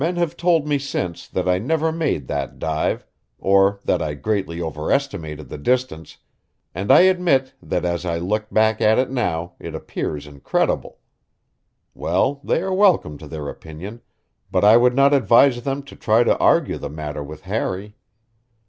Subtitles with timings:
[0.03, 3.05] Men have told me since that I never made that dive,
[3.37, 6.17] or that I greatly overestimated the distance,
[6.73, 10.97] and I admit that as I look back at it now it appears incredible.
[11.93, 14.01] Well, they are welcome to their opinion,
[14.49, 17.95] but I would not advise them to try to argue the matter with Harry.